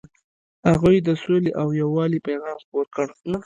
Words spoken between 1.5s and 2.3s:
او یووالي